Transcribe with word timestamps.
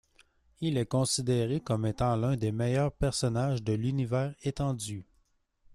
Il 0.61 0.79
est 0.79 0.87
considéré 0.87 1.59
comme 1.59 1.85
étant 1.85 2.15
l'un 2.15 2.35
des 2.35 2.51
meilleurs 2.51 2.91
personnages 2.91 3.61
de 3.61 3.73
l'univers 3.73 4.33
étendu. 4.41 5.05